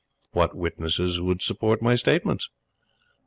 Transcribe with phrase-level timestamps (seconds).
[0.31, 2.49] What witnesses would support my statements?